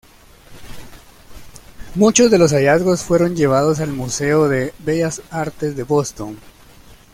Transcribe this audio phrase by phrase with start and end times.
[1.93, 6.39] Muchos de los hallazgos fueron llevados al Museo de Bellas Artes de Boston.